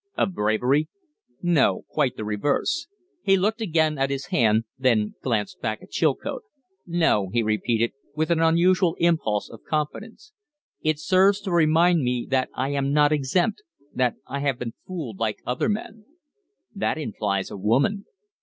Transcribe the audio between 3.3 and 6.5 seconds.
looked again at his hand, then glanced back at Chilcote.